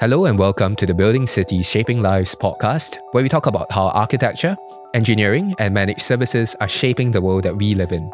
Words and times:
Hello 0.00 0.26
and 0.26 0.38
welcome 0.38 0.76
to 0.76 0.86
the 0.86 0.94
Building 0.94 1.26
Cities 1.26 1.68
Shaping 1.68 2.00
Lives 2.00 2.32
podcast, 2.32 2.98
where 3.10 3.24
we 3.24 3.28
talk 3.28 3.46
about 3.46 3.72
how 3.72 3.88
architecture, 3.88 4.56
engineering, 4.94 5.56
and 5.58 5.74
managed 5.74 6.02
services 6.02 6.54
are 6.60 6.68
shaping 6.68 7.10
the 7.10 7.20
world 7.20 7.42
that 7.42 7.56
we 7.56 7.74
live 7.74 7.90
in. 7.90 8.08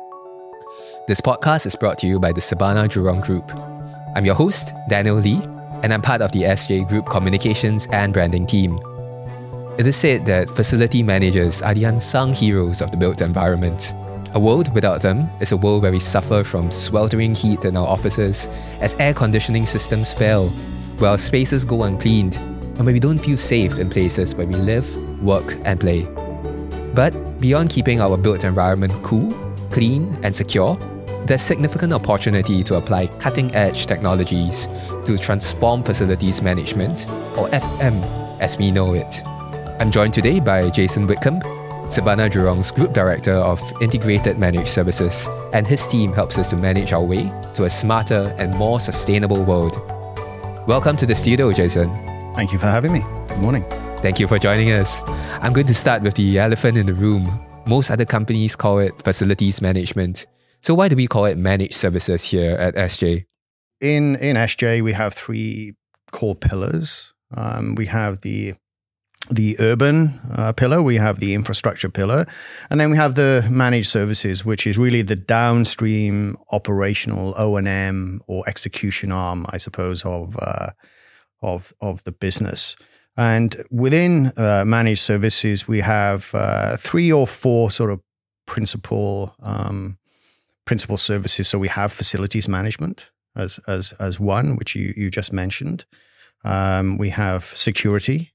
This 1.09 1.21
podcast 1.21 1.67
is 1.67 1.77
brought 1.77 1.99
to 1.99 2.07
you 2.07 2.19
by 2.19 2.33
the 2.33 2.41
Surbana 2.41 2.89
Jurong 2.89 3.21
Group. 3.21 3.53
I'm 4.17 4.25
your 4.25 4.35
host, 4.35 4.73
Daniel 4.89 5.17
Lee, 5.17 5.43
and 5.83 5.93
I'm 5.93 6.01
part 6.01 6.23
of 6.23 6.33
the 6.33 6.45
SJ 6.45 6.89
Group 6.89 7.05
communications 7.05 7.87
and 7.93 8.15
branding 8.15 8.47
team. 8.47 8.81
It 9.77 9.87
is 9.87 9.95
said 9.95 10.25
that 10.25 10.49
facility 10.49 11.03
managers 11.03 11.61
are 11.61 11.75
the 11.75 11.85
unsung 11.85 12.33
heroes 12.33 12.81
of 12.81 12.93
the 12.93 12.97
built 12.97 13.21
environment. 13.21 13.93
A 14.33 14.41
world 14.41 14.75
without 14.75 15.03
them 15.03 15.29
is 15.39 15.53
a 15.53 15.59
world 15.59 15.83
where 15.83 15.93
we 15.93 15.99
suffer 15.99 16.45
from 16.45 16.71
sweltering 16.71 17.35
heat 17.35 17.67
in 17.67 17.77
our 17.77 17.87
offices 17.87 18.49
as 18.81 18.97
air 18.99 19.13
conditioning 19.13 19.67
systems 19.67 20.15
fail 20.15 20.51
our 21.03 21.19
spaces 21.19 21.65
go 21.65 21.83
uncleaned, 21.83 22.37
and 22.37 22.85
where 22.85 22.93
we 22.93 23.01
don't 23.01 23.19
feel 23.19 23.37
safe 23.37 23.79
in 23.79 23.91
places 23.91 24.35
where 24.35 24.47
we 24.47 24.55
live, 24.55 24.87
work, 25.23 25.57
and 25.65 25.79
play. 25.79 26.07
But 26.95 27.11
beyond 27.41 27.71
keeping 27.71 28.01
our 28.01 28.17
built 28.17 28.45
environment 28.45 28.93
cool, 29.03 29.31
clean, 29.71 30.19
and 30.23 30.35
secure, 30.35 30.77
there's 31.27 31.43
significant 31.43 31.93
opportunity 31.93 32.63
to 32.65 32.77
apply 32.77 33.09
cutting 33.19 33.55
edge 33.55 33.87
technologies 33.87 34.69
to 35.05 35.19
transform 35.19 35.83
facilities 35.83 36.43
management, 36.43 37.07
or 37.37 37.49
FM 37.49 38.41
as 38.41 38.57
we 38.57 38.71
know 38.71 38.95
it. 38.95 39.23
I'm 39.81 39.91
joined 39.91 40.15
today 40.15 40.39
by 40.39 40.71
Jason 40.71 41.07
Whitcombe, 41.07 41.43
Surbana 41.91 42.29
Jurong's 42.29 42.71
Group 42.71 42.93
Director 42.93 43.35
of 43.35 43.61
Integrated 43.83 44.39
Managed 44.39 44.69
Services, 44.69 45.29
and 45.53 45.67
his 45.67 45.87
team 45.87 46.13
helps 46.13 46.39
us 46.39 46.51
to 46.51 46.57
manage 46.57 46.93
our 46.93 47.03
way 47.03 47.31
to 47.55 47.65
a 47.65 47.71
smarter 47.71 48.35
and 48.39 48.55
more 48.57 48.81
sustainable 48.81 49.43
world 49.43 49.77
Welcome 50.67 50.97
to 50.97 51.05
the 51.05 51.15
studio, 51.15 51.53
Jason. 51.53 51.93
Thank 52.35 52.51
you 52.51 52.59
for 52.59 52.65
having 52.65 52.91
me. 52.91 53.01
Good 53.29 53.37
morning. 53.37 53.65
Thank 53.99 54.19
you 54.19 54.27
for 54.27 54.39
joining 54.39 54.73
us. 54.73 55.03
I'm 55.43 55.53
going 55.53 55.67
to 55.67 55.75
start 55.75 56.01
with 56.01 56.15
the 56.15 56.39
elephant 56.39 56.79
in 56.79 56.87
the 56.87 56.95
room. 56.95 57.39
Most 57.67 57.91
other 57.91 58.07
companies 58.07 58.57
call 58.57 58.79
it 58.79 59.03
facilities 59.03 59.61
management. 59.61 60.25
So 60.63 60.73
why 60.73 60.89
do 60.89 60.97
we 60.97 61.07
call 61.07 61.27
it 61.27 61.37
managed 61.37 61.75
services 61.75 62.25
here 62.25 62.57
at 62.57 62.77
SJ? 62.77 63.27
In 63.83 64.17
in 64.17 64.37
SJ, 64.37 64.83
we 64.83 64.95
have 64.95 65.13
three 65.13 65.75
core 66.13 66.35
pillars. 66.35 67.13
Um, 67.37 67.75
we 67.75 67.85
have 67.85 68.23
the 68.23 68.55
the 69.31 69.57
urban 69.59 70.21
uh, 70.33 70.53
pillar, 70.53 70.83
we 70.83 70.97
have 70.97 71.19
the 71.19 71.35
infrastructure 71.35 71.89
pillar, 71.89 72.27
and 72.69 72.81
then 72.81 72.91
we 72.91 72.97
have 72.97 73.15
the 73.15 73.47
managed 73.51 73.89
services, 73.89 74.45
which 74.45 74.67
is 74.67 74.77
really 74.77 75.03
the 75.03 75.17
downstream 75.17 76.37
operational 76.53 77.35
O 77.37 77.57
and 77.57 77.67
M 77.67 78.21
or 78.27 78.45
execution 78.47 79.13
arm, 79.13 79.47
I 79.49 79.57
suppose, 79.59 80.05
of 80.05 80.37
uh, 80.39 80.71
of 81.41 81.73
of 81.81 82.05
the 82.05 82.13
business. 82.13 82.77
And 83.17 83.65
within 83.71 84.33
uh, 84.37 84.65
managed 84.67 85.03
services, 85.03 85.69
we 85.69 85.81
have 85.81 86.35
uh, 86.35 86.77
three 86.77 87.13
or 87.13 87.27
four 87.27 87.71
sort 87.71 87.91
of 87.91 88.01
principal 88.47 89.35
um, 89.43 89.99
principal 90.67 90.97
services. 90.97 91.49
So 91.49 91.59
we 91.59 91.69
have 91.69 91.93
facilities 91.93 92.49
management 92.49 93.11
as 93.37 93.59
as 93.67 93.93
as 93.93 94.21
one, 94.21 94.57
which 94.57 94.75
you 94.75 94.93
you 94.97 95.11
just 95.11 95.33
mentioned. 95.33 95.87
Um, 96.45 96.99
we 96.99 97.09
have 97.11 97.45
security, 97.55 98.34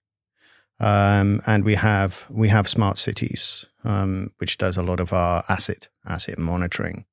um, 0.80 1.42
and 1.46 1.64
we 1.64 1.76
have 1.76 2.26
we 2.30 2.50
have 2.50 2.68
smart 2.68 2.98
cities, 2.98 3.66
um, 3.84 4.32
which 4.38 4.58
does 4.58 4.78
a 4.78 4.84
lot 4.84 5.00
of 5.00 5.14
our 5.14 5.44
asset 5.50 5.88
asset 6.06 6.40
monitoring. 6.40 7.06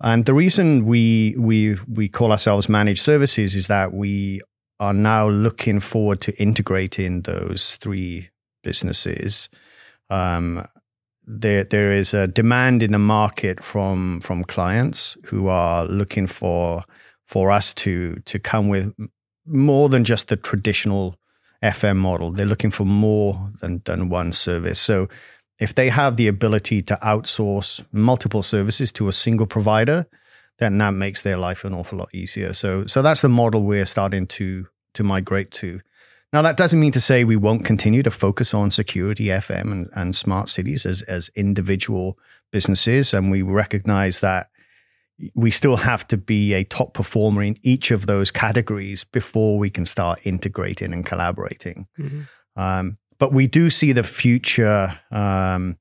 And 0.00 0.24
the 0.24 0.34
reason 0.34 0.84
we 0.84 1.34
we 1.38 1.76
we 1.88 2.08
call 2.08 2.32
ourselves 2.32 2.68
managed 2.68 3.02
services 3.02 3.54
is 3.54 3.68
that 3.68 3.92
we 3.92 4.40
are 4.78 4.92
now 4.92 5.28
looking 5.28 5.80
forward 5.80 6.20
to 6.20 6.36
integrating 6.42 7.22
those 7.22 7.76
three 7.76 8.30
businesses. 8.62 9.48
Um, 10.10 10.66
there 11.26 11.64
there 11.64 11.92
is 11.92 12.14
a 12.14 12.26
demand 12.26 12.82
in 12.82 12.92
the 12.92 12.98
market 12.98 13.62
from 13.62 14.20
from 14.20 14.44
clients 14.44 15.16
who 15.26 15.48
are 15.48 15.84
looking 15.86 16.26
for 16.26 16.84
for 17.24 17.50
us 17.50 17.72
to 17.74 18.16
to 18.24 18.38
come 18.38 18.68
with 18.68 18.92
more 19.46 19.88
than 19.88 20.04
just 20.04 20.28
the 20.28 20.36
traditional 20.36 21.16
FM 21.62 21.96
model. 21.96 22.32
They're 22.32 22.46
looking 22.46 22.70
for 22.70 22.84
more 22.84 23.50
than, 23.60 23.82
than 23.84 24.08
one 24.08 24.32
service. 24.32 24.78
So 24.78 25.08
if 25.58 25.74
they 25.74 25.88
have 25.88 26.16
the 26.16 26.28
ability 26.28 26.82
to 26.82 26.98
outsource 27.02 27.84
multiple 27.92 28.42
services 28.42 28.92
to 28.92 29.08
a 29.08 29.12
single 29.12 29.46
provider, 29.46 30.06
then 30.58 30.78
that 30.78 30.92
makes 30.92 31.22
their 31.22 31.36
life 31.36 31.64
an 31.64 31.74
awful 31.74 31.98
lot 31.98 32.14
easier. 32.14 32.52
So 32.52 32.86
so 32.86 33.02
that's 33.02 33.20
the 33.20 33.28
model 33.28 33.62
we're 33.62 33.86
starting 33.86 34.26
to 34.28 34.66
to 34.94 35.04
migrate 35.04 35.50
to. 35.52 35.80
Now 36.32 36.42
that 36.42 36.56
doesn't 36.56 36.80
mean 36.80 36.92
to 36.92 37.00
say 37.00 37.24
we 37.24 37.36
won't 37.36 37.64
continue 37.64 38.02
to 38.02 38.10
focus 38.10 38.52
on 38.52 38.70
security 38.70 39.26
FM 39.26 39.72
and, 39.72 39.88
and 39.94 40.14
smart 40.14 40.48
cities 40.48 40.84
as, 40.84 41.02
as 41.02 41.30
individual 41.34 42.18
businesses. 42.50 43.14
And 43.14 43.30
we 43.30 43.42
recognize 43.42 44.20
that 44.20 44.48
we 45.34 45.50
still 45.50 45.76
have 45.76 46.06
to 46.08 46.16
be 46.16 46.52
a 46.52 46.64
top 46.64 46.92
performer 46.94 47.42
in 47.42 47.56
each 47.62 47.90
of 47.90 48.06
those 48.06 48.30
categories 48.30 49.04
before 49.04 49.58
we 49.58 49.70
can 49.70 49.84
start 49.84 50.20
integrating 50.24 50.92
and 50.92 51.06
collaborating. 51.06 51.86
Mm-hmm. 51.98 52.60
Um, 52.60 52.98
but 53.18 53.32
we 53.32 53.46
do 53.46 53.70
see 53.70 53.92
the 53.92 54.02
future 54.02 54.98
um, 55.10 55.78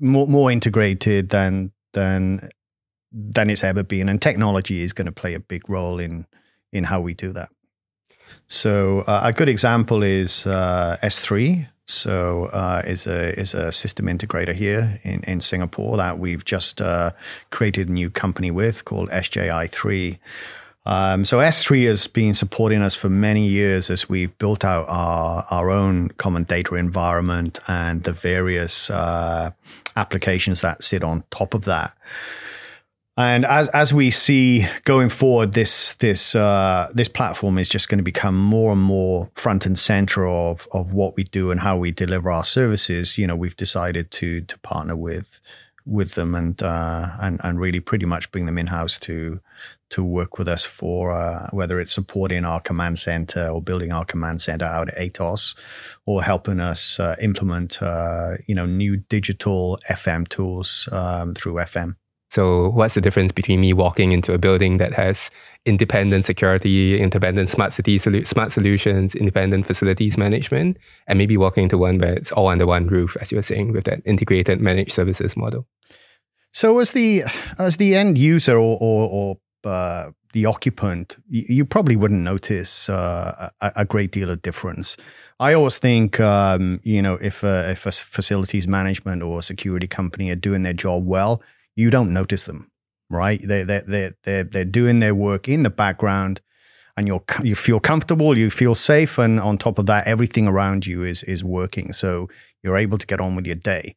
more 0.00 0.26
more 0.26 0.50
integrated 0.50 1.30
than 1.30 1.72
than 1.92 2.48
than 3.12 3.50
it's 3.50 3.64
ever 3.64 3.82
been, 3.82 4.08
and 4.08 4.20
technology 4.20 4.82
is 4.82 4.92
going 4.92 5.06
to 5.06 5.12
play 5.12 5.34
a 5.34 5.40
big 5.40 5.68
role 5.68 5.98
in 5.98 6.26
in 6.72 6.84
how 6.84 7.00
we 7.00 7.14
do 7.14 7.32
that. 7.32 7.48
So 8.48 9.00
uh, 9.00 9.20
a 9.24 9.32
good 9.32 9.48
example 9.48 10.02
is 10.02 10.46
uh, 10.46 10.96
S3. 11.02 11.68
So 11.86 12.46
uh, 12.46 12.82
is 12.84 13.06
a 13.06 13.38
is 13.38 13.54
a 13.54 13.70
system 13.70 14.06
integrator 14.06 14.54
here 14.54 15.00
in, 15.04 15.22
in 15.22 15.40
Singapore 15.40 15.96
that 15.96 16.18
we've 16.18 16.44
just 16.44 16.80
uh, 16.80 17.12
created 17.50 17.88
a 17.88 17.92
new 17.92 18.10
company 18.10 18.50
with 18.50 18.84
called 18.84 19.08
SJI3. 19.10 20.18
Um, 20.84 21.24
so 21.24 21.38
S3 21.38 21.88
has 21.88 22.06
been 22.06 22.34
supporting 22.34 22.80
us 22.80 22.94
for 22.94 23.08
many 23.08 23.46
years 23.48 23.90
as 23.90 24.08
we've 24.08 24.36
built 24.38 24.64
out 24.64 24.86
our 24.88 25.46
our 25.50 25.70
own 25.70 26.08
common 26.10 26.42
data 26.42 26.74
environment 26.74 27.60
and 27.68 28.02
the 28.02 28.12
various 28.12 28.90
uh, 28.90 29.52
applications 29.94 30.62
that 30.62 30.82
sit 30.82 31.04
on 31.04 31.22
top 31.30 31.54
of 31.54 31.66
that. 31.66 31.96
And 33.18 33.46
as 33.46 33.68
as 33.68 33.94
we 33.94 34.10
see 34.10 34.68
going 34.84 35.08
forward, 35.08 35.52
this 35.52 35.94
this 35.94 36.34
uh, 36.34 36.90
this 36.92 37.08
platform 37.08 37.56
is 37.56 37.66
just 37.66 37.88
going 37.88 37.98
to 37.98 38.04
become 38.04 38.36
more 38.36 38.72
and 38.72 38.82
more 38.82 39.30
front 39.34 39.64
and 39.64 39.78
center 39.78 40.26
of 40.26 40.68
of 40.72 40.92
what 40.92 41.16
we 41.16 41.24
do 41.24 41.50
and 41.50 41.60
how 41.60 41.78
we 41.78 41.92
deliver 41.92 42.30
our 42.30 42.44
services. 42.44 43.16
You 43.16 43.26
know, 43.26 43.34
we've 43.34 43.56
decided 43.56 44.10
to 44.12 44.42
to 44.42 44.58
partner 44.58 44.96
with 44.96 45.40
with 45.86 46.14
them 46.14 46.34
and 46.34 46.62
uh, 46.62 47.08
and 47.18 47.40
and 47.42 47.58
really 47.58 47.80
pretty 47.80 48.04
much 48.04 48.30
bring 48.32 48.44
them 48.44 48.58
in 48.58 48.66
house 48.66 48.98
to 49.00 49.40
to 49.88 50.04
work 50.04 50.36
with 50.36 50.48
us 50.48 50.64
for 50.64 51.10
uh, 51.12 51.48
whether 51.52 51.80
it's 51.80 51.92
supporting 51.92 52.44
our 52.44 52.60
command 52.60 52.98
center 52.98 53.48
or 53.48 53.62
building 53.62 53.92
our 53.92 54.04
command 54.04 54.42
center 54.42 54.66
out 54.66 54.90
at 54.90 54.98
Atos, 54.98 55.54
or 56.04 56.22
helping 56.22 56.60
us 56.60 57.00
uh, 57.00 57.16
implement 57.18 57.80
uh, 57.80 58.32
you 58.46 58.54
know 58.54 58.66
new 58.66 58.98
digital 58.98 59.78
FM 59.88 60.28
tools 60.28 60.86
um, 60.92 61.32
through 61.32 61.54
FM. 61.54 61.96
So, 62.28 62.70
what's 62.70 62.94
the 62.94 63.00
difference 63.00 63.30
between 63.30 63.60
me 63.60 63.72
walking 63.72 64.12
into 64.12 64.32
a 64.34 64.38
building 64.38 64.78
that 64.78 64.92
has 64.94 65.30
independent 65.64 66.24
security, 66.24 67.00
independent 67.00 67.48
smart 67.48 67.72
city 67.72 67.98
smart 67.98 68.52
solutions, 68.52 69.14
independent 69.14 69.64
facilities 69.64 70.18
management, 70.18 70.76
and 71.06 71.18
maybe 71.18 71.36
walking 71.36 71.64
into 71.64 71.78
one 71.78 71.98
where 71.98 72.14
it's 72.14 72.32
all 72.32 72.48
under 72.48 72.66
one 72.66 72.88
roof, 72.88 73.16
as 73.20 73.30
you 73.30 73.38
were 73.38 73.42
saying, 73.42 73.72
with 73.72 73.84
that 73.84 74.02
integrated 74.04 74.60
managed 74.60 74.92
services 74.92 75.36
model? 75.36 75.66
So, 76.52 76.80
as 76.80 76.92
the 76.92 77.24
as 77.58 77.76
the 77.76 77.94
end 77.94 78.18
user 78.18 78.56
or 78.56 78.76
or, 78.80 79.08
or 79.08 79.70
uh, 79.70 80.10
the 80.32 80.46
occupant, 80.46 81.16
you, 81.28 81.44
you, 81.48 81.64
probably 81.64 81.96
wouldn't 81.96 82.20
notice 82.20 82.90
uh, 82.90 83.50
a, 83.60 83.72
a, 83.76 83.84
great 83.84 84.10
deal 84.10 84.30
of 84.30 84.42
difference. 84.42 84.96
I 85.40 85.54
always 85.54 85.78
think, 85.78 86.20
um, 86.20 86.78
you 86.82 87.00
know, 87.00 87.14
if 87.14 87.42
a, 87.42 87.70
if 87.70 87.86
a 87.86 87.92
facilities 87.92 88.68
management 88.68 89.22
or 89.22 89.38
a 89.38 89.42
security 89.42 89.86
company 89.86 90.30
are 90.30 90.36
doing 90.36 90.62
their 90.62 90.74
job 90.74 91.06
well, 91.06 91.42
you 91.76 91.90
don't 91.90 92.12
notice 92.12 92.44
them, 92.46 92.70
right? 93.10 93.40
They 93.40 93.62
they 93.62 93.82
they 93.86 94.12
they're, 94.24 94.44
they're 94.44 94.64
doing 94.64 94.98
their 94.98 95.14
work 95.14 95.48
in 95.48 95.62
the 95.62 95.70
background, 95.70 96.40
and 96.96 97.06
you're 97.06 97.22
you 97.42 97.54
feel 97.54 97.78
comfortable, 97.78 98.36
you 98.36 98.50
feel 98.50 98.74
safe, 98.74 99.18
and 99.18 99.38
on 99.38 99.58
top 99.58 99.78
of 99.78 99.86
that, 99.86 100.06
everything 100.06 100.48
around 100.48 100.86
you 100.86 101.04
is 101.04 101.22
is 101.22 101.44
working, 101.44 101.92
so 101.92 102.28
you're 102.62 102.78
able 102.78 102.98
to 102.98 103.06
get 103.06 103.20
on 103.20 103.36
with 103.36 103.46
your 103.46 103.56
day. 103.56 103.94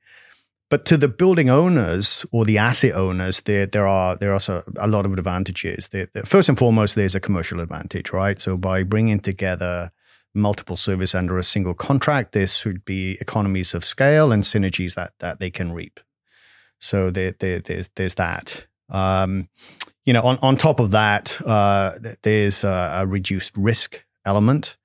But 0.69 0.85
to 0.85 0.97
the 0.97 1.07
building 1.07 1.49
owners 1.49 2.25
or 2.31 2.45
the 2.45 2.59
asset 2.59 2.93
owners, 2.93 3.41
there 3.41 3.65
there 3.65 3.87
are 3.87 4.15
there 4.17 4.33
are 4.33 4.63
a 4.77 4.87
lot 4.87 5.05
of 5.05 5.13
advantages. 5.13 5.89
First 6.25 6.49
and 6.49 6.57
foremost, 6.57 6.95
there's 6.95 7.15
a 7.15 7.19
commercial 7.19 7.59
advantage, 7.59 8.13
right? 8.13 8.39
So 8.39 8.55
by 8.55 8.83
bringing 8.83 9.19
together 9.19 9.91
multiple 10.35 10.75
service 10.75 11.15
under 11.15 11.39
a 11.39 11.43
single 11.43 11.73
contract, 11.73 12.33
there 12.33 12.45
should 12.45 12.85
be 12.85 13.17
economies 13.19 13.73
of 13.73 13.83
scale 13.83 14.31
and 14.31 14.43
synergies 14.43 14.93
that 14.93 15.13
that 15.19 15.39
they 15.39 15.49
can 15.49 15.71
reap. 15.71 15.99
So 16.79 17.11
there, 17.11 17.35
there, 17.39 17.59
there's 17.59 17.89
there's 17.95 18.15
that. 18.15 18.65
Um, 18.89 19.49
you 20.05 20.13
know, 20.13 20.23
on, 20.23 20.39
on 20.41 20.57
top 20.57 20.79
of 20.79 20.91
that, 20.91 21.39
uh, 21.45 21.99
there's 22.23 22.63
a, 22.63 23.01
a, 23.01 23.05
reduced 23.05 23.55
risk 23.55 24.03
element. 24.25 24.75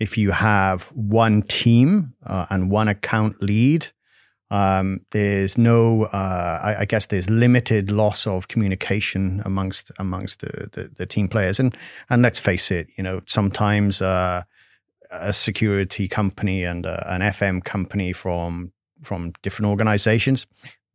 If 0.00 0.18
you 0.18 0.32
have 0.32 0.88
one 0.88 1.42
team 1.42 2.14
uh, 2.26 2.46
and 2.50 2.68
one 2.68 2.88
account 2.88 3.40
lead, 3.40 3.86
um, 4.50 5.06
there's 5.12 5.56
no, 5.56 6.04
uh, 6.06 6.60
I, 6.62 6.80
I, 6.80 6.84
guess, 6.84 7.06
there's 7.06 7.30
limited 7.30 7.92
loss 7.92 8.26
of 8.26 8.48
communication 8.48 9.40
amongst 9.44 9.92
amongst 9.98 10.40
the, 10.40 10.68
the, 10.72 10.90
the 10.96 11.06
team 11.06 11.28
players, 11.28 11.60
and 11.60 11.74
and 12.10 12.22
let's 12.22 12.40
face 12.40 12.70
it, 12.70 12.88
you 12.98 13.04
know, 13.04 13.20
sometimes 13.26 14.02
uh, 14.02 14.42
a 15.10 15.32
security 15.32 16.08
company 16.08 16.64
and 16.64 16.84
uh, 16.84 17.04
an 17.06 17.20
FM 17.20 17.64
company 17.64 18.12
from 18.12 18.72
from 19.02 19.32
different 19.42 19.70
organizations 19.70 20.46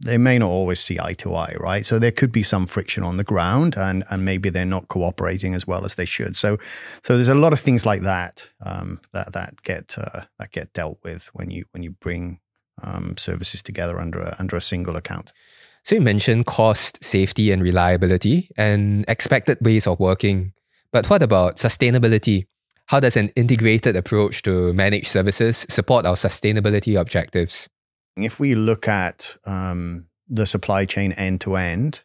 they 0.03 0.17
may 0.17 0.38
not 0.38 0.49
always 0.49 0.79
see 0.79 0.99
eye 0.99 1.13
to 1.15 1.33
eye, 1.33 1.55
right? 1.59 1.85
So 1.85 1.97
there 1.97 2.11
could 2.11 2.31
be 2.31 2.44
some 2.44 2.67
friction 2.67 3.03
on 3.03 3.17
the 3.17 3.23
ground, 3.23 3.75
and 3.77 4.03
and 4.09 4.23
maybe 4.23 4.49
they're 4.49 4.65
not 4.65 4.88
cooperating 4.88 5.55
as 5.55 5.65
well 5.65 5.85
as 5.85 5.95
they 5.95 6.05
should. 6.05 6.38
So 6.38 6.57
so 7.01 7.15
there's 7.15 7.27
a 7.27 7.35
lot 7.35 7.53
of 7.53 7.59
things 7.59 7.85
like 7.85 8.01
that 8.03 8.49
um, 8.61 8.99
that 9.13 9.33
that 9.33 9.63
get 9.63 9.97
uh, 9.97 10.21
that 10.39 10.51
get 10.51 10.73
dealt 10.73 10.99
with 11.03 11.29
when 11.33 11.49
you 11.49 11.65
when 11.71 11.83
you 11.83 11.91
bring 11.91 12.39
um, 12.83 13.17
services 13.17 13.61
together 13.63 13.99
under 13.99 14.21
a, 14.21 14.35
under 14.39 14.55
a 14.55 14.61
single 14.61 14.95
account. 14.95 15.33
So 15.83 15.95
you 15.95 16.01
mentioned 16.01 16.45
cost, 16.45 17.03
safety, 17.03 17.51
and 17.51 17.63
reliability, 17.63 18.49
and 18.57 19.05
expected 19.07 19.57
ways 19.61 19.88
of 19.88 19.99
working. 19.99 20.53
But 20.91 21.09
what 21.09 21.23
about 21.23 21.57
sustainability? 21.57 22.45
How 22.88 22.99
does 22.99 23.17
an 23.17 23.29
integrated 23.35 23.95
approach 23.95 24.41
to 24.44 24.73
managed 24.73 25.07
services 25.07 25.65
support 25.69 26.05
our 26.05 26.15
sustainability 26.15 26.99
objectives? 26.99 27.69
If 28.23 28.39
we 28.39 28.55
look 28.55 28.87
at 28.87 29.35
um, 29.45 30.07
the 30.27 30.45
supply 30.45 30.85
chain 30.85 31.11
end 31.13 31.41
to 31.41 31.55
end, 31.55 32.01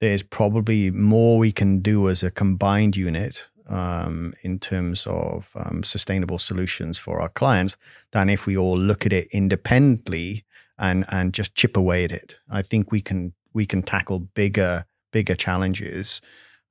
there's 0.00 0.22
probably 0.22 0.90
more 0.90 1.38
we 1.38 1.52
can 1.52 1.80
do 1.80 2.08
as 2.08 2.22
a 2.22 2.30
combined 2.30 2.96
unit 2.96 3.48
um, 3.68 4.34
in 4.42 4.58
terms 4.58 5.06
of 5.06 5.50
um, 5.54 5.82
sustainable 5.82 6.38
solutions 6.38 6.98
for 6.98 7.20
our 7.20 7.28
clients 7.28 7.76
than 8.12 8.28
if 8.28 8.46
we 8.46 8.56
all 8.56 8.76
look 8.76 9.06
at 9.06 9.12
it 9.12 9.28
independently 9.30 10.44
and 10.78 11.04
and 11.08 11.32
just 11.32 11.54
chip 11.54 11.76
away 11.76 12.04
at 12.04 12.12
it. 12.12 12.36
I 12.50 12.62
think 12.62 12.90
we 12.90 13.00
can 13.00 13.32
we 13.52 13.66
can 13.66 13.82
tackle 13.82 14.18
bigger 14.20 14.84
bigger 15.12 15.34
challenges 15.34 16.20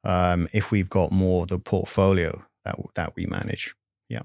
um, 0.04 0.48
if 0.54 0.72
we've 0.72 0.90
got 0.90 1.12
more 1.12 1.44
of 1.44 1.48
the 1.48 1.60
portfolio 1.60 2.44
that 2.66 2.76
that 2.96 3.16
we 3.16 3.26
manage. 3.26 3.74
Yeah. 4.10 4.24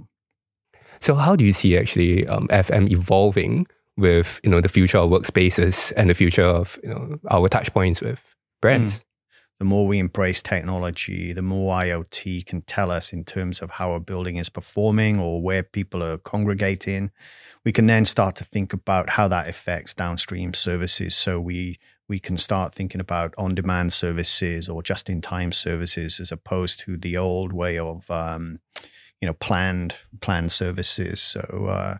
So 1.00 1.14
how 1.14 1.37
do 1.37 1.44
you 1.44 1.52
see 1.52 1.78
actually 1.78 2.25
FM 2.25 2.76
um, 2.76 2.88
evolving 2.88 3.66
with 3.99 4.41
you 4.43 4.50
know 4.50 4.61
the 4.61 4.69
future 4.69 4.99
of 4.99 5.11
workspaces 5.11 5.93
and 5.97 6.09
the 6.09 6.15
future 6.15 6.45
of 6.45 6.79
you 6.83 6.89
know 6.89 7.19
our 7.31 7.49
touch 7.49 7.73
points 7.75 8.00
with 8.00 8.35
brands? 8.62 8.99
Mm 8.99 9.05
the 9.59 9.65
more 9.65 9.87
we 9.87 9.99
embrace 9.99 10.41
technology, 10.41 11.33
the 11.33 11.43
more 11.43 11.75
IoT 11.75 12.47
can 12.47 12.62
tell 12.62 12.93
us 12.93 13.12
in 13.12 13.25
terms 13.25 13.61
of 13.61 13.71
how 13.71 13.93
a 13.93 14.00
building 14.00 14.37
is 14.37 14.49
performing 14.49 15.19
or 15.19 15.43
where 15.43 15.65
people 15.65 16.03
are 16.03 16.17
congregating. 16.17 17.11
We 17.65 17.73
can 17.73 17.87
then 17.87 18.05
start 18.05 18.37
to 18.37 18.45
think 18.45 18.73
about 18.73 19.11
how 19.11 19.27
that 19.29 19.49
affects 19.49 19.95
downstream 19.95 20.55
services. 20.55 21.17
So 21.17 21.41
we 21.41 21.81
we 22.09 22.21
can 22.21 22.39
start 22.39 22.75
thinking 22.75 23.00
about 23.00 23.35
on-demand 23.37 23.93
services 23.93 24.67
or 24.67 24.83
just-in-time 24.83 25.53
services 25.53 26.21
as 26.21 26.33
opposed 26.33 26.81
to 26.81 26.97
the 26.97 27.19
old 27.19 27.53
way 27.53 27.79
of 27.79 28.09
um, 28.11 28.61
you 29.21 29.27
know 29.27 29.35
planned 29.35 29.97
planned 30.21 30.53
services. 30.53 31.21
So 31.21 31.67
uh, 31.69 31.97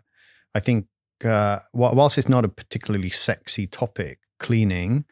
I 0.55 0.59
think 0.61 0.85
uh, 1.25 1.59
whilst 1.73 2.17
it's 2.17 2.29
not 2.29 2.45
a 2.45 2.49
particularly 2.49 3.09
sexy 3.09 3.67
topic, 3.67 4.19
cleaning 4.39 5.05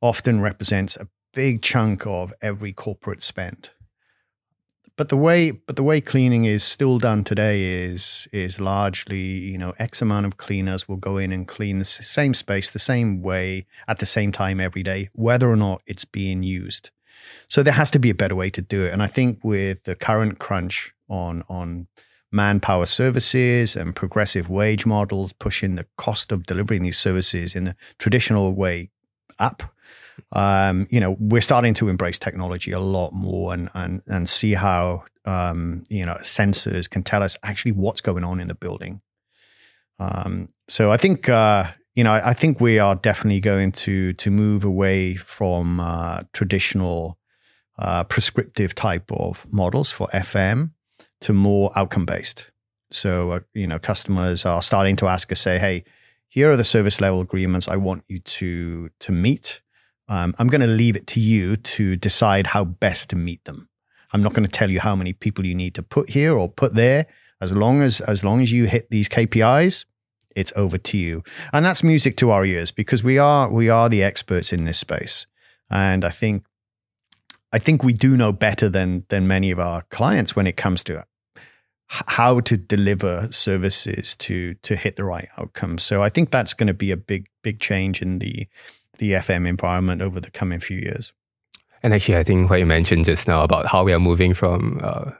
often 0.00 0.40
represents 0.40 0.96
a 0.96 1.08
big 1.32 1.62
chunk 1.62 2.06
of 2.06 2.32
every 2.40 2.72
corporate 2.72 3.22
spend. 3.22 3.70
But 4.96 5.08
the 5.08 5.16
way, 5.16 5.50
but 5.50 5.74
the 5.74 5.82
way 5.82 6.00
cleaning 6.00 6.44
is 6.44 6.62
still 6.62 6.98
done 6.98 7.24
today 7.24 7.84
is 7.84 8.28
is 8.32 8.60
largely, 8.60 9.18
you 9.18 9.58
know, 9.58 9.74
X 9.78 10.00
amount 10.00 10.26
of 10.26 10.36
cleaners 10.36 10.88
will 10.88 10.98
go 10.98 11.18
in 11.18 11.32
and 11.32 11.48
clean 11.48 11.80
the 11.80 11.84
same 11.84 12.32
space 12.32 12.70
the 12.70 12.78
same 12.78 13.20
way 13.20 13.66
at 13.88 13.98
the 13.98 14.06
same 14.06 14.30
time 14.30 14.60
every 14.60 14.84
day, 14.84 15.08
whether 15.12 15.50
or 15.50 15.56
not 15.56 15.82
it's 15.86 16.04
being 16.04 16.44
used. 16.44 16.90
So 17.48 17.62
there 17.64 17.74
has 17.74 17.90
to 17.92 17.98
be 17.98 18.10
a 18.10 18.14
better 18.14 18.36
way 18.36 18.50
to 18.50 18.62
do 18.62 18.86
it. 18.86 18.92
And 18.92 19.02
I 19.02 19.08
think 19.08 19.40
with 19.42 19.82
the 19.82 19.96
current 19.96 20.38
crunch 20.38 20.92
on 21.08 21.42
on 21.48 21.88
manpower 22.34 22.84
services 22.84 23.76
and 23.76 23.94
progressive 23.94 24.50
wage 24.50 24.84
models 24.84 25.32
pushing 25.34 25.76
the 25.76 25.86
cost 25.96 26.32
of 26.32 26.44
delivering 26.44 26.82
these 26.82 26.98
services 26.98 27.54
in 27.54 27.68
a 27.68 27.74
traditional 27.98 28.52
way 28.52 28.90
up, 29.38 29.62
um, 30.32 30.86
you 30.90 31.00
know, 31.00 31.16
we're 31.18 31.40
starting 31.40 31.74
to 31.74 31.88
embrace 31.88 32.18
technology 32.18 32.72
a 32.72 32.80
lot 32.80 33.12
more 33.12 33.54
and 33.54 33.68
and 33.74 34.02
and 34.08 34.28
see 34.28 34.54
how 34.54 35.04
um, 35.24 35.82
you 35.88 36.04
know 36.04 36.16
sensors 36.20 36.88
can 36.90 37.02
tell 37.02 37.22
us 37.22 37.36
actually 37.42 37.72
what's 37.72 38.00
going 38.00 38.24
on 38.24 38.40
in 38.40 38.48
the 38.48 38.54
building. 38.54 39.00
Um, 39.98 40.48
so 40.68 40.92
I 40.92 40.96
think 40.96 41.28
uh, 41.28 41.70
you 41.94 42.04
know 42.04 42.12
I 42.12 42.34
think 42.34 42.60
we 42.60 42.78
are 42.78 42.94
definitely 42.94 43.40
going 43.40 43.72
to 43.72 44.12
to 44.14 44.30
move 44.30 44.64
away 44.64 45.16
from 45.16 45.80
uh, 45.80 46.22
traditional 46.32 47.18
uh, 47.78 48.04
prescriptive 48.04 48.74
type 48.74 49.10
of 49.10 49.46
models 49.52 49.90
for 49.90 50.08
FM 50.08 50.70
to 51.24 51.32
more 51.32 51.70
outcome 51.76 52.06
based. 52.06 52.50
So 52.90 53.32
uh, 53.32 53.40
you 53.54 53.66
know 53.66 53.78
customers 53.78 54.44
are 54.46 54.62
starting 54.62 54.96
to 54.96 55.08
ask 55.08 55.30
us, 55.32 55.40
say, 55.40 55.58
hey. 55.58 55.84
Here 56.26 56.50
are 56.50 56.56
the 56.56 56.64
service 56.64 57.00
level 57.00 57.20
agreements 57.20 57.68
I 57.68 57.76
want 57.76 58.02
you 58.08 58.18
to 58.18 58.90
to 58.98 59.12
meet 59.12 59.62
um, 60.08 60.34
I'm 60.38 60.48
going 60.48 60.60
to 60.60 60.66
leave 60.66 60.96
it 60.96 61.06
to 61.08 61.20
you 61.20 61.56
to 61.56 61.96
decide 61.96 62.48
how 62.48 62.64
best 62.64 63.10
to 63.10 63.16
meet 63.16 63.44
them. 63.44 63.68
I'm 64.12 64.22
not 64.22 64.34
going 64.34 64.44
to 64.44 64.50
tell 64.50 64.70
you 64.70 64.80
how 64.80 64.94
many 64.94 65.12
people 65.12 65.46
you 65.46 65.54
need 65.54 65.74
to 65.74 65.82
put 65.82 66.10
here 66.10 66.36
or 66.36 66.48
put 66.48 66.74
there. 66.74 67.06
As 67.40 67.52
long 67.52 67.82
as 67.82 68.00
as 68.00 68.24
long 68.24 68.42
as 68.42 68.52
you 68.52 68.66
hit 68.66 68.90
these 68.90 69.08
KPIs, 69.08 69.84
it's 70.36 70.52
over 70.56 70.78
to 70.78 70.98
you. 70.98 71.22
And 71.52 71.64
that's 71.64 71.82
music 71.82 72.16
to 72.18 72.30
our 72.30 72.44
ears 72.44 72.70
because 72.70 73.02
we 73.02 73.18
are 73.18 73.50
we 73.50 73.68
are 73.68 73.88
the 73.88 74.02
experts 74.02 74.52
in 74.52 74.64
this 74.64 74.78
space. 74.78 75.26
And 75.68 76.04
I 76.04 76.10
think 76.10 76.44
I 77.52 77.58
think 77.58 77.82
we 77.82 77.92
do 77.92 78.16
know 78.16 78.32
better 78.32 78.68
than 78.68 79.00
than 79.08 79.26
many 79.26 79.50
of 79.50 79.58
our 79.58 79.82
clients 79.82 80.36
when 80.36 80.46
it 80.46 80.56
comes 80.56 80.84
to 80.84 81.04
how 81.88 82.40
to 82.40 82.56
deliver 82.56 83.28
services 83.30 84.16
to 84.16 84.54
to 84.54 84.76
hit 84.76 84.96
the 84.96 85.04
right 85.04 85.28
outcomes. 85.38 85.82
So 85.82 86.02
I 86.02 86.08
think 86.08 86.30
that's 86.30 86.54
going 86.54 86.66
to 86.68 86.74
be 86.74 86.90
a 86.90 86.96
big 86.96 87.28
big 87.42 87.60
change 87.60 88.02
in 88.02 88.18
the 88.18 88.46
the 88.98 89.12
FM 89.12 89.46
environment 89.46 90.02
over 90.02 90.20
the 90.20 90.30
coming 90.30 90.60
few 90.60 90.78
years. 90.78 91.12
And 91.82 91.92
actually, 91.92 92.16
I 92.16 92.24
think 92.24 92.48
what 92.48 92.58
you 92.58 92.66
mentioned 92.66 93.04
just 93.04 93.28
now 93.28 93.44
about 93.44 93.66
how 93.66 93.84
we 93.84 93.92
are 93.92 94.00
moving 94.00 94.32
from 94.32 94.80
uh, 94.82 95.10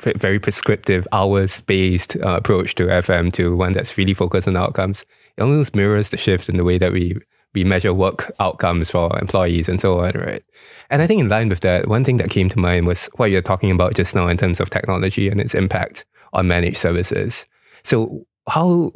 very 0.00 0.40
prescriptive 0.40 1.06
hours 1.12 1.60
based 1.60 2.16
uh, 2.16 2.36
approach 2.36 2.74
to 2.76 2.86
FM 2.86 3.32
to 3.34 3.54
one 3.54 3.72
that's 3.72 3.96
really 3.96 4.14
focused 4.14 4.48
on 4.48 4.56
outcomes, 4.56 5.04
it 5.36 5.42
almost 5.42 5.76
mirrors 5.76 6.10
the 6.10 6.16
shift 6.16 6.48
in 6.48 6.56
the 6.56 6.64
way 6.64 6.78
that 6.78 6.92
we 6.92 7.16
we 7.54 7.64
measure 7.64 7.94
work 7.94 8.32
outcomes 8.40 8.90
for 8.90 9.16
employees 9.18 9.68
and 9.68 9.80
so 9.80 10.00
on, 10.00 10.12
right? 10.12 10.42
And 10.90 11.00
I 11.00 11.06
think 11.06 11.20
in 11.20 11.28
line 11.28 11.48
with 11.48 11.60
that, 11.60 11.88
one 11.88 12.04
thing 12.04 12.16
that 12.18 12.30
came 12.30 12.48
to 12.50 12.58
mind 12.58 12.86
was 12.86 13.08
what 13.16 13.30
you're 13.30 13.42
talking 13.42 13.70
about 13.70 13.94
just 13.94 14.14
now 14.14 14.28
in 14.28 14.36
terms 14.36 14.60
of 14.60 14.70
technology 14.70 15.28
and 15.28 15.40
its 15.40 15.54
impact 15.54 16.04
on 16.32 16.48
managed 16.48 16.76
services. 16.76 17.46
So 17.82 18.26
how 18.48 18.92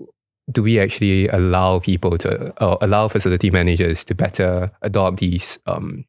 do 0.50 0.62
we 0.62 0.80
actually 0.80 1.28
allow 1.28 1.78
people 1.78 2.18
to 2.18 2.52
uh, 2.62 2.76
allow 2.80 3.08
facility 3.08 3.50
managers 3.50 4.04
to 4.04 4.14
better 4.14 4.70
adopt 4.82 5.18
these 5.18 5.58
um, 5.66 6.04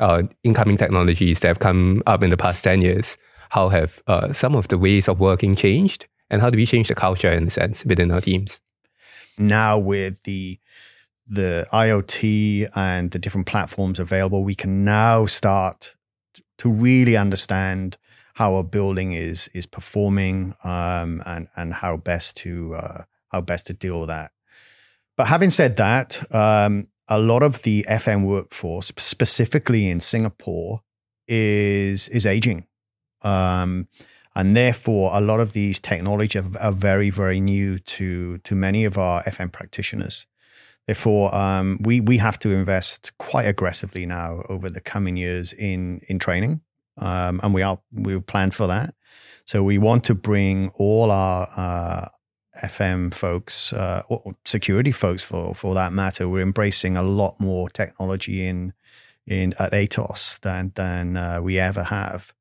uh, 0.00 0.22
incoming 0.42 0.76
technologies 0.76 1.40
that 1.40 1.48
have 1.48 1.58
come 1.60 2.02
up 2.06 2.22
in 2.22 2.30
the 2.30 2.36
past 2.36 2.64
10 2.64 2.82
years? 2.82 3.16
How 3.50 3.68
have 3.68 4.02
uh, 4.06 4.32
some 4.32 4.56
of 4.56 4.68
the 4.68 4.78
ways 4.78 5.08
of 5.08 5.20
working 5.20 5.54
changed? 5.54 6.06
And 6.30 6.42
how 6.42 6.50
do 6.50 6.56
we 6.56 6.66
change 6.66 6.88
the 6.88 6.94
culture 6.94 7.30
in 7.30 7.46
a 7.46 7.50
sense 7.50 7.84
within 7.84 8.10
our 8.10 8.20
teams? 8.20 8.60
Now, 9.38 9.78
with 9.78 10.22
the 10.24 10.58
the 11.26 11.66
IoT 11.72 12.70
and 12.74 13.10
the 13.10 13.18
different 13.18 13.46
platforms 13.46 13.98
available, 13.98 14.44
we 14.44 14.54
can 14.54 14.84
now 14.84 15.26
start 15.26 15.96
to 16.58 16.70
really 16.70 17.16
understand 17.16 17.96
how 18.34 18.56
a 18.56 18.62
building 18.62 19.12
is 19.12 19.48
is 19.54 19.66
performing 19.66 20.54
um, 20.64 21.22
and 21.24 21.48
and 21.56 21.74
how 21.74 21.96
best 21.96 22.36
to 22.36 22.74
uh, 22.74 23.02
how 23.28 23.40
best 23.40 23.66
to 23.66 23.72
deal 23.72 24.00
with 24.00 24.08
that. 24.08 24.32
But 25.16 25.28
having 25.28 25.50
said 25.50 25.76
that, 25.76 26.34
um, 26.34 26.88
a 27.08 27.18
lot 27.18 27.42
of 27.42 27.62
the 27.62 27.86
FM 27.88 28.24
workforce, 28.24 28.92
specifically 28.98 29.88
in 29.88 30.00
Singapore, 30.00 30.82
is 31.28 32.08
is 32.08 32.26
aging, 32.26 32.66
um, 33.22 33.88
and 34.34 34.56
therefore 34.56 35.10
a 35.14 35.20
lot 35.20 35.40
of 35.40 35.52
these 35.52 35.78
technologies 35.78 36.42
are, 36.42 36.58
are, 36.58 36.72
very 36.72 37.10
very 37.10 37.40
new 37.40 37.78
to 37.78 38.38
to 38.38 38.54
many 38.54 38.84
of 38.84 38.98
our 38.98 39.22
FM 39.24 39.52
practitioners. 39.52 40.26
Therefore, 40.86 41.34
um, 41.34 41.78
we 41.80 42.00
we 42.00 42.18
have 42.18 42.38
to 42.40 42.50
invest 42.50 43.12
quite 43.18 43.46
aggressively 43.46 44.04
now 44.06 44.42
over 44.48 44.68
the 44.68 44.80
coming 44.80 45.16
years 45.16 45.52
in 45.52 46.00
in 46.08 46.18
training, 46.18 46.60
um, 46.98 47.40
and 47.42 47.54
we 47.54 47.62
are 47.62 47.80
we 47.92 48.20
planned 48.20 48.54
for 48.54 48.66
that. 48.66 48.94
So 49.46 49.62
we 49.62 49.78
want 49.78 50.04
to 50.04 50.14
bring 50.14 50.70
all 50.76 51.10
our 51.10 51.48
uh, 51.56 52.08
FM 52.62 53.12
folks, 53.12 53.72
uh, 53.72 54.02
or 54.08 54.34
security 54.44 54.92
folks 54.92 55.24
for 55.24 55.54
for 55.54 55.74
that 55.74 55.92
matter, 55.92 56.28
we're 56.28 56.42
embracing 56.42 56.96
a 56.96 57.02
lot 57.02 57.40
more 57.40 57.68
technology 57.68 58.46
in 58.46 58.72
in 59.26 59.54
at 59.58 59.72
Atos 59.72 60.38
than 60.40 60.72
than 60.74 61.16
uh, 61.16 61.40
we 61.42 61.58
ever 61.58 61.84
have. 61.84 62.32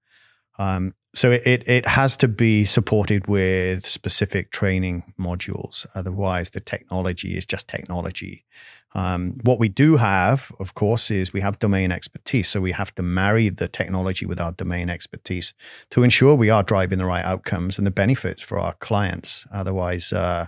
Um, 0.59 0.93
so 1.15 1.31
it, 1.31 1.67
it 1.67 1.85
has 1.85 2.17
to 2.17 2.27
be 2.27 2.65
supported 2.65 3.27
with 3.27 3.85
specific 3.85 4.51
training 4.51 5.13
modules. 5.19 5.85
Otherwise, 5.93 6.51
the 6.51 6.59
technology 6.59 7.37
is 7.37 7.45
just 7.45 7.67
technology. 7.67 8.45
Um, 8.95 9.37
what 9.43 9.59
we 9.59 9.69
do 9.69 9.97
have, 9.97 10.51
of 10.59 10.73
course, 10.73 11.11
is 11.11 11.33
we 11.33 11.41
have 11.41 11.59
domain 11.59 11.91
expertise. 11.91 12.49
So 12.49 12.61
we 12.61 12.71
have 12.71 12.93
to 12.95 13.03
marry 13.03 13.49
the 13.49 13.67
technology 13.67 14.25
with 14.25 14.39
our 14.39 14.51
domain 14.51 14.89
expertise 14.89 15.53
to 15.91 16.03
ensure 16.03 16.35
we 16.35 16.49
are 16.49 16.63
driving 16.63 16.97
the 16.97 17.05
right 17.05 17.25
outcomes 17.25 17.77
and 17.77 17.85
the 17.85 17.91
benefits 17.91 18.41
for 18.41 18.59
our 18.59 18.73
clients. 18.73 19.45
Otherwise, 19.51 20.13
uh, 20.13 20.47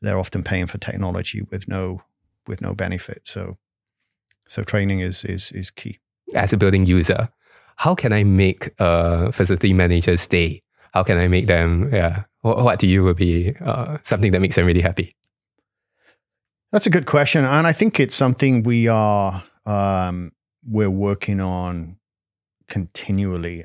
they're 0.00 0.18
often 0.18 0.42
paying 0.42 0.66
for 0.66 0.78
technology 0.78 1.42
with 1.42 1.66
no 1.66 2.02
with 2.46 2.60
no 2.60 2.74
benefit. 2.74 3.26
So 3.26 3.56
so 4.48 4.62
training 4.62 5.00
is 5.00 5.24
is 5.24 5.50
is 5.52 5.70
key. 5.70 5.98
As 6.34 6.52
a 6.52 6.56
building 6.56 6.86
user, 6.86 7.30
how 7.76 7.94
can 7.94 8.12
I 8.12 8.24
make 8.24 8.70
a 8.78 9.32
facility 9.32 9.72
manager 9.72 10.16
stay? 10.16 10.62
How 10.92 11.02
can 11.02 11.18
I 11.18 11.28
make 11.28 11.46
them, 11.46 11.92
yeah, 11.92 12.24
what, 12.42 12.58
what 12.58 12.80
to 12.80 12.86
you 12.86 13.02
would 13.04 13.16
be 13.16 13.54
uh, 13.64 13.98
something 14.02 14.32
that 14.32 14.40
makes 14.40 14.56
them 14.56 14.66
really 14.66 14.80
happy? 14.80 15.16
That's 16.70 16.86
a 16.86 16.90
good 16.90 17.06
question. 17.06 17.44
And 17.44 17.66
I 17.66 17.72
think 17.72 18.00
it's 18.00 18.14
something 18.14 18.62
we 18.62 18.88
are, 18.88 19.44
um, 19.66 20.32
we're 20.66 20.90
working 20.90 21.40
on 21.40 21.96
continually. 22.68 23.64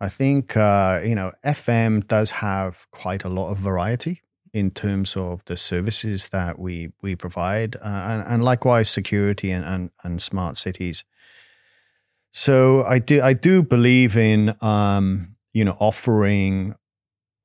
I 0.00 0.08
think, 0.08 0.56
uh, 0.56 1.00
you 1.04 1.14
know, 1.14 1.32
FM 1.44 2.06
does 2.06 2.30
have 2.32 2.86
quite 2.90 3.24
a 3.24 3.28
lot 3.28 3.50
of 3.50 3.58
variety 3.58 4.22
in 4.52 4.70
terms 4.70 5.16
of 5.16 5.44
the 5.44 5.56
services 5.56 6.28
that 6.28 6.58
we 6.58 6.90
we 7.02 7.14
provide, 7.14 7.76
uh, 7.76 7.80
and, 7.84 8.22
and, 8.26 8.44
likewise 8.44 8.88
security 8.88 9.50
and, 9.50 9.64
and, 9.66 9.90
and 10.02 10.22
smart 10.22 10.56
cities. 10.56 11.04
So 12.38 12.84
I 12.84 12.98
do 12.98 13.22
I 13.22 13.32
do 13.32 13.62
believe 13.62 14.14
in 14.14 14.54
um, 14.60 15.36
you 15.54 15.64
know 15.64 15.74
offering 15.80 16.74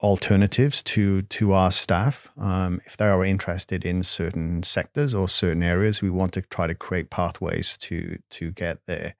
alternatives 0.01 0.83
to 0.83 1.21
to 1.21 1.53
our 1.53 1.71
staff 1.71 2.29
um, 2.38 2.81
if 2.86 2.98
they 2.98 3.05
are 3.05 3.24
interested 3.24 3.86
in 3.86 4.03
certain 4.03 4.63
sectors 4.63 5.15
or 5.15 5.29
certain 5.29 5.63
areas. 5.63 6.01
We 6.01 6.10
want 6.10 6.33
to 6.33 6.41
try 6.41 6.67
to 6.67 6.75
create 6.75 7.10
pathways 7.10 7.77
to 7.77 8.19
to 8.31 8.51
get 8.51 8.79
there. 8.86 9.15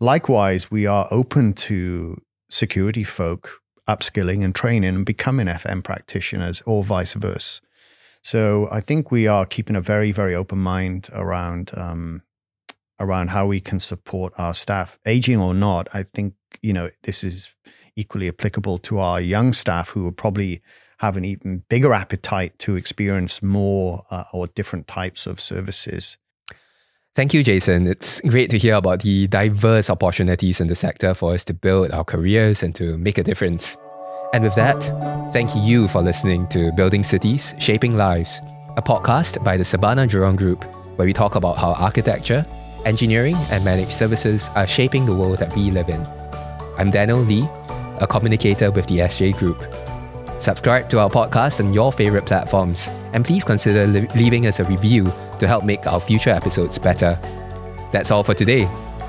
Likewise, 0.00 0.70
we 0.70 0.86
are 0.86 1.06
open 1.10 1.52
to 1.68 2.22
security 2.48 3.04
folk 3.04 3.60
upskilling 3.86 4.42
and 4.42 4.54
training 4.54 4.94
and 4.94 5.04
becoming 5.04 5.48
FM 5.48 5.84
practitioners, 5.84 6.62
or 6.64 6.82
vice 6.82 7.12
versa. 7.12 7.60
So 8.22 8.68
I 8.70 8.80
think 8.80 9.10
we 9.10 9.26
are 9.26 9.44
keeping 9.44 9.76
a 9.76 9.82
very 9.82 10.12
very 10.12 10.34
open 10.34 10.60
mind 10.60 11.10
around 11.12 11.72
um, 11.76 12.22
around 13.00 13.28
how 13.28 13.46
we 13.46 13.60
can 13.60 13.78
support 13.78 14.32
our 14.38 14.54
staff, 14.54 14.98
aging 15.06 15.40
or 15.40 15.54
not. 15.54 15.88
I 15.94 16.02
think, 16.02 16.34
you 16.62 16.72
know, 16.72 16.90
this 17.02 17.22
is 17.22 17.54
equally 17.96 18.28
applicable 18.28 18.78
to 18.78 18.98
our 18.98 19.20
young 19.20 19.52
staff 19.52 19.90
who 19.90 20.04
will 20.04 20.12
probably 20.12 20.62
have 20.98 21.16
an 21.16 21.24
even 21.24 21.64
bigger 21.68 21.92
appetite 21.92 22.58
to 22.58 22.76
experience 22.76 23.42
more 23.42 24.04
uh, 24.10 24.24
or 24.32 24.48
different 24.48 24.86
types 24.88 25.26
of 25.26 25.40
services. 25.40 26.16
Thank 27.14 27.34
you, 27.34 27.42
Jason. 27.42 27.86
It's 27.86 28.20
great 28.20 28.50
to 28.50 28.58
hear 28.58 28.76
about 28.76 29.02
the 29.02 29.26
diverse 29.26 29.90
opportunities 29.90 30.60
in 30.60 30.68
the 30.68 30.74
sector 30.74 31.14
for 31.14 31.32
us 31.32 31.44
to 31.46 31.54
build 31.54 31.90
our 31.90 32.04
careers 32.04 32.62
and 32.62 32.74
to 32.76 32.96
make 32.98 33.18
a 33.18 33.24
difference. 33.24 33.76
And 34.32 34.44
with 34.44 34.54
that, 34.56 34.82
thank 35.32 35.50
you 35.56 35.88
for 35.88 36.02
listening 36.02 36.46
to 36.48 36.70
Building 36.72 37.02
Cities, 37.02 37.54
Shaping 37.58 37.96
Lives, 37.96 38.40
a 38.76 38.82
podcast 38.82 39.42
by 39.42 39.56
the 39.56 39.64
Surbana 39.64 40.06
Jurong 40.06 40.36
Group, 40.36 40.64
where 40.96 41.06
we 41.06 41.12
talk 41.12 41.34
about 41.34 41.56
how 41.56 41.72
architecture, 41.72 42.46
engineering, 42.84 43.36
and 43.50 43.64
managed 43.64 43.92
services 43.92 44.50
are 44.54 44.66
shaping 44.66 45.06
the 45.06 45.14
world 45.14 45.38
that 45.38 45.54
we 45.54 45.70
live 45.70 45.88
in. 45.88 46.06
I'm 46.78 46.90
Daniel 46.90 47.18
Lee, 47.18 47.48
a 48.00 48.06
communicator 48.06 48.70
with 48.70 48.86
the 48.86 48.98
SJ 48.98 49.36
Group. 49.36 49.64
Subscribe 50.40 50.88
to 50.90 51.00
our 51.00 51.10
podcast 51.10 51.64
on 51.64 51.74
your 51.74 51.92
favorite 51.92 52.26
platforms, 52.26 52.88
and 53.12 53.24
please 53.24 53.44
consider 53.44 53.86
li- 53.86 54.08
leaving 54.14 54.46
us 54.46 54.60
a 54.60 54.64
review 54.64 55.10
to 55.38 55.46
help 55.46 55.64
make 55.64 55.86
our 55.86 56.00
future 56.00 56.30
episodes 56.30 56.78
better. 56.78 57.18
That's 57.92 58.10
all 58.10 58.22
for 58.22 58.34
today. 58.34 58.68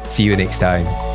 See 0.10 0.24
you 0.24 0.36
next 0.36 0.58
time. 0.58 1.09